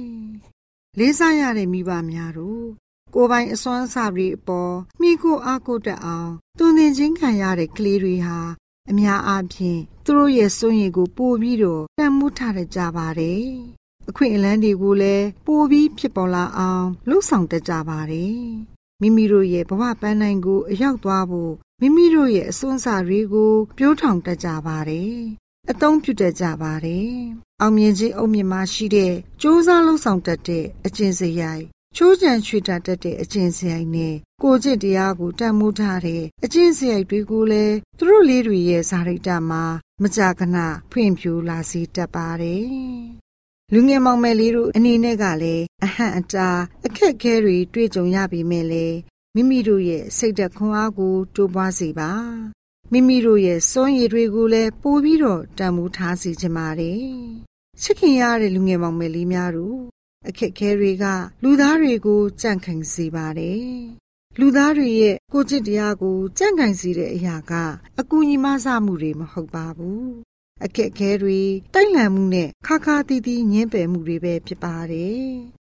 [0.97, 2.65] လေးစားရတဲ့မိဘများတို့
[3.15, 8.39] ကိုပိုင်အစွမ်းစားတွေအပေါ်မိခိုအားကိုတတ်အောင်သွန်သင်ချင်းခံရတဲ့ကလေးတွေဟာ
[8.89, 13.49] အများအားဖြင့်သူတို့ရဲ့စွန့်ရည်ကိုပို့ပြီးတော့တန်မှုထားတတ်ကြပါတယ်
[14.10, 18.39] အခွင့်အလမ်းတွေကိုလည်းပိုပြီးဖြစ်ပေါ်လာအောင်လှုပ်ဆောင်တတ်ကြပါတယ်
[19.02, 25.15] မိမိတို့ရဲ့ဘဝပန်းနိုင်ကိုအရောက်သွားဖို့မိမိတို့ရဲ့အစွမ်းစားတွေကိုပြိုးထောင်တတ်ကြပါတယ်
[25.72, 27.12] အသုံးပြုတတ်ကြပါတယ်
[27.62, 31.63] အောင်မြင်ခြင်းအုံမြင့်မရှိတဲ့စ조사လှုပ်ဆောင်တတ်တဲ့အကျင့်စရိုက်
[31.96, 39.63] ချိုးချံချွေတာတတ်တဲ့အကျင့်စရိုက်နဲ့ကိုကျင့်တရားကိုတန်မိုးထားတဲ့အကျင့်စရိုက်တွေကိုလည်းသူတို့လေးတွေရဲ့ဇာရိတမှာ
[40.02, 40.58] မကြာခဏ
[40.91, 42.65] ဖွင့်ပြလာစေတတ်ပါတယ်။
[43.73, 48.97] လူငယ်မောင်မယ်လေးတို့အနေနဲ့ကလည်းအဟန့်အတားအခက်ခဲတွေတွေ့ကြုံရပေမဲ့လည်း
[49.36, 52.12] မိမိတို့ရဲ့စိတ်ဓာတ်ခွန်အားကိုတိုးပွားစေပါ
[52.91, 56.99] မိမိတို့ရဲ့စွမ်းရည်တွေကိုလည်းပို့ပြီးတော့တန်ဖိုးထားစေချင်ပါတယ်
[57.82, 59.80] ချစ်ခင်ရတဲ့လူငယ်မောင်မယ်လေးများတို့
[60.28, 61.06] အခက်ခဲတွေက
[61.43, 63.65] လူသားတွေကိုကြန့်ခိုင်စေပါတယ်
[64.39, 67.54] လူသားတွေရဲ့ကိုจิตတရားကိုကြန့်ခိုင်စေတဲ့အရာက
[67.99, 71.39] အကူအညီမဆမှုတွေမဟုတ်ပါဘူး အခက်ခဲတွေ
[71.74, 75.30] တိုက်လန့်မှုနဲ့ခါခါတီးတီးညှင်းပယ်မှုတွေပဲဖြစ်ပါတယ်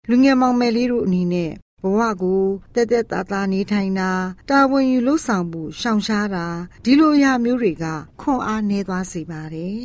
[0.08, 4.10] လူငယ်မောင်မယ်လေးတို့အနေနဲ့ဘဝကိုတက်တက်တာတာနေထိုင်တာ
[4.48, 6.46] တာဝန်ယူလှုပ်ဆောင်မှုရှောင်ရှားတာ
[6.84, 7.84] ဒီလိုအရာမျိုးတွေက
[8.20, 9.82] ခွန်အားနည်းသွားစေပါတယ်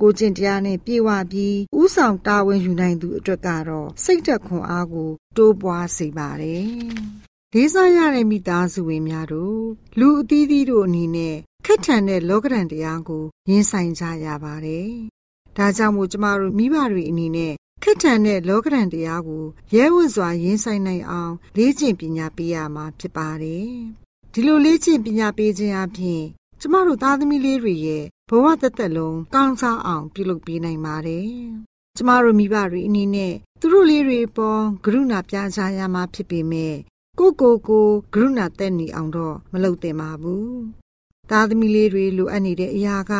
[0.00, 6.66] ကိုကျင့်တရားနဲ့ပြေဝပြီးဥဆောင်တာဝန်ယူနိုင်သူအတွက်ကတော့စိတ်သက်ခွန်အားကို တိုးပွားစေပါတယ်
[7.54, 9.62] လေးစားရတဲ့မိသားစုဝင်များတို့
[9.98, 14.90] လူအသီးသီးတို့အနေနဲ့ ခက်ထန်တဲ့လောကရန်တရားကိုရင်ဆိုင်ကြရပါတယ်
[15.56, 23.68] ဒါကြောင့်မို့ကျမတို့မိဘတွေအနေနဲ့ခက်ထန်တဲ့လောကရန်တရားကိုရဲဝံ့စွာရင်ဆိုင်နိုင်အောင်လေ့ကျင့်ပညာပေးရမှာဖြစ်ပါတယ်။
[24.32, 26.22] ဒီလိုလေ့ကျင့်ပညာပေးခြင်းအပြင်
[26.60, 31.28] ကျမတို့သားသမီးလေးတွေရဲ့ဘဝသက်သက်လုံးကောင်းစားအောင်ပြုလုပ်ပေးနိုင်ပါတယ်။
[31.96, 36.74] ကျမတို့မိဘတွေအနေနဲ့သူတို့လေးတွေပေါ်ကရုဏာပြချရမှာဖြစ်ပေမဲ့
[37.18, 40.54] ကိုကိုကိုကရုဏာတက်နေအောင်တော့မလုပ်သင့်ပါဘူး။
[41.30, 43.12] သားသမီးလေးတွေလိုအပ်နေတဲ့အရာက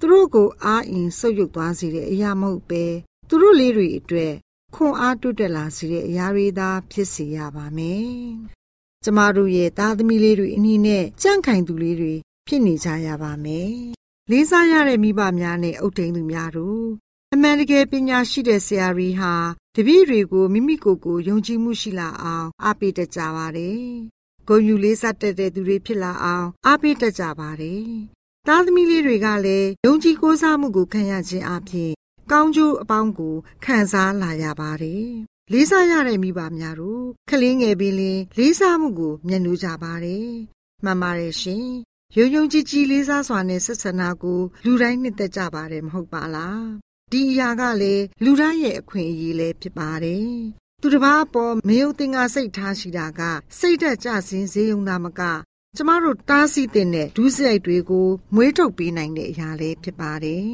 [0.00, 2.84] သူတို့ကိုအားအင်ဆုပ်ယုပ်သွားစေတဲ့အရာမဟုတ်ပဲ
[3.28, 4.34] သူတို့လေးတွေအတွက်
[4.74, 8.10] ခွန်အားတိုးတက်လာစေတဲ့အရာတွေသာဖြစ်စေရပါမယ်။
[9.04, 12.14] ကျမတို့ရဲ့သားသမီးလေးတွေအနည်းနဲ့ကြန့်ခိုင်သူလေးတွေ
[12.46, 13.70] ဖြစ်နေကြရပါမယ်။
[14.30, 16.86] လေးစားရတဲ့မိဘများနဲ့အုပ်ထိန်သူများတို့
[17.32, 19.34] အမှန်တကယ်ပညာရှိတဲ့ဆရာကြီးဟာ
[19.76, 23.86] တပည့်တွေကိုမိမိကိုယ်ကိုယုံကြည်မှုရှိလာအောင်အားပေးတတ်ကြပါတယ်။
[24.48, 27.86] ဂုဏ်ယူလေးစားတတ်တဲ့သူတွေဖြစ်လာအောင်အားပေးတတ်ကြပါတယ်။
[28.46, 31.92] သားသမီးလေးတွေကလည်းယုံကြည်ကိုးစားမှုကိုခံရခြင်းအပြင်
[32.32, 35.06] ကောင်းကျိုးအပေါင်းကိုခံစားလာရပါတယ်။
[35.52, 40.28] လေးစားရတဲ့မိဘများတို့ခလင်းငယ်ပင်လင်လေးစားမှုကိုမျက်နှာကြပါတယ်။
[40.84, 41.66] မှန်ပါတယ်ရှင်။
[42.16, 46.62] ယုံယုံကြည်ကြည်လေးစားစွာနဲ့ဆက်ဆံတာကိုလူတိုင်းနှစ်သက်ကြပါတယ်မဟုတ်ပါလား။
[47.12, 50.30] ဒီအရာကလည်းလူတိုင်းရဲ့အခွင့်အရေးလည်းဖြစ်ပါတယ်။
[50.82, 53.20] သူတစ်ပါးပေါ်မယုံသင်္ကာစိတ်ထားရှိတာက
[53.58, 55.22] စိတ်သက်ကြစင်ဈေးုံသားမက
[55.76, 56.86] ကျမတို့တားဆီးတဲ့
[57.16, 60.46] ဒုစရိုက်တွေကိုမွေးထုတ်ပေးနိုင်တဲ့အရာလေးဖြစ်ပါတယ်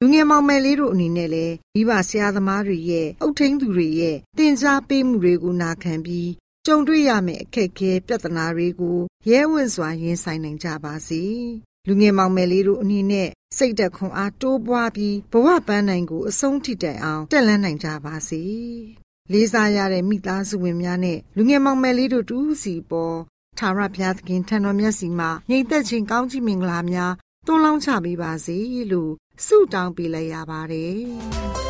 [0.00, 6.30] လူငယ်မောင်မယ်လေးတို့အနေနဲ့လည်းမိဘဆရာသမားတွေရဲ့အုတ်ထင်းသူတွေရဲ့တင် जा ပေးမှုတွေကိုနာခံပြီး
[6.66, 8.98] ကြုံတွေ့ရမယ့်အခက်အခဲပြဿနာတွေကို
[9.30, 11.22] ရဲဝံ့စွာရင်ဆိုင်နိုင်ကြပါစေ။
[11.86, 18.44] လူငယ်မောင်မယ်လေးတို့အနေနဲ့စိတ်သက်ခွန်အားတိုးပွားပြီးဘဝပန်းနိုင်ကိုအဆုံးထိတိုင်အောင်တက်လှမ်းနိုင်ကြပါစေ။
[19.32, 23.16] လေးစားရတဲ့မိသားစုဝင်များနဲ့လူငယ်မောင်မယ်လေးတို့တူးစီပေါ်
[23.58, 27.12] ထာဝရဘုရားသခင်ထံတော်မျက်စီမှာညီသက်ချင်းကောင်းချီးမင်္ဂလာများ
[27.46, 28.56] တွန်းလောင်းချပေးပါစေ
[28.92, 29.12] လို့
[29.46, 31.00] ဆုတောင်းပေးလိုက်ရပါတယ်။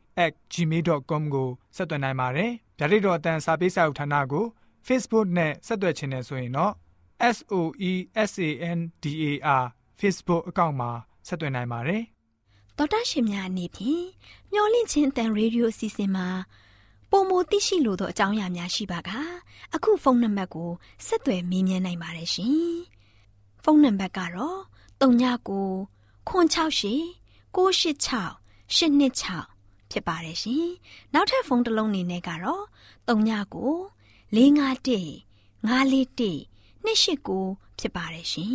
[0.53, 4.45] @gmail.com ကိုဆက်သွင်းနိုင်ပါတယ်။ဗျာဒိတ်တော်အတန်းစာပေးစာဥထာဏာကို
[4.87, 6.73] Facebook နဲ့ဆက်သွယ်ခြင်းနဲ့ဆိုရင်တော့
[7.35, 7.55] s o
[7.89, 7.91] e
[8.31, 9.25] s a n d a
[9.61, 9.65] r
[9.99, 10.91] Facebook အကောင့်မှာ
[11.27, 12.01] ဆက်သွင်းနိုင်ပါတယ်။
[12.77, 14.05] တော်တာရှင်များအနေဖြင့်
[14.53, 16.27] မျော်လင့်ခြင်းအတန်ရေဒီယိုအစီအစဉ်မှာ
[17.11, 19.09] ပုံမသိရှိလို့သောအကြောင်းအရာများရှိပါက
[19.75, 20.69] အခုဖုန်းနံပါတ်ကို
[21.05, 22.71] ဆက်သွယ်မေးမြန်းနိုင်ပါတယ်ရှင်။
[23.63, 24.59] ဖုန်းနံပါတ်ကတော့
[25.01, 25.87] 39
[26.29, 27.21] 668
[27.55, 29.50] 986 126
[29.91, 30.67] ဖြစ်ပါတယ်ရှင်။
[31.13, 32.63] နောက်ထပ်ဖုန်းတစ်လုံးနေနဲ့ကတော့
[33.07, 35.21] 39 651
[35.67, 36.51] 541
[36.85, 38.51] 289ဖြစ်ပါတယ်ရှင်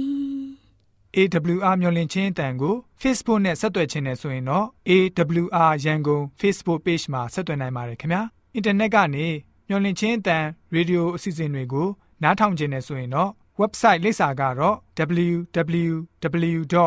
[1.16, 8.22] ။AWR မျော်လင့်ခြင်းအတန်ကို Facebook နဲ့ဆက်သွယ်ခြင်းနဲ့ဆိုရင်တော့ AWR ရန်ကုန် Facebook Page မှာဆက်သွယ်နိုင်ပါတယ်ခင်ဗျာ
[8.54, 9.26] အင်တာနက်ကနေ
[9.68, 10.44] မျော်လင့်ခြင်းအတန်
[10.74, 11.88] ရေဒီယိုအစီအစဉ်တွေကို
[12.22, 14.76] နားထောင်ခြင်းနဲ့ဆိုရင်တော့ website လိပ်စာကတော့
[15.24, 16.86] www.awr.org